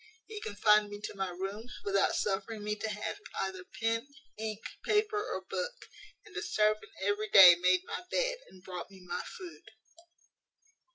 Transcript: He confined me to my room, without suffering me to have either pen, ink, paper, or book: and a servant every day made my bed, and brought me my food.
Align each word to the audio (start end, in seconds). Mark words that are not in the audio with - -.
He 0.25 0.41
confined 0.41 0.89
me 0.89 0.99
to 0.99 1.15
my 1.15 1.29
room, 1.29 1.67
without 1.85 2.15
suffering 2.15 2.63
me 2.63 2.73
to 2.75 2.89
have 2.89 3.19
either 3.39 3.63
pen, 3.63 4.07
ink, 4.35 4.61
paper, 4.83 5.23
or 5.23 5.45
book: 5.47 5.87
and 6.25 6.35
a 6.35 6.41
servant 6.41 6.91
every 7.03 7.29
day 7.29 7.53
made 7.53 7.81
my 7.85 8.03
bed, 8.09 8.39
and 8.49 8.63
brought 8.63 8.89
me 8.89 9.05
my 9.07 9.21
food. 9.23 9.69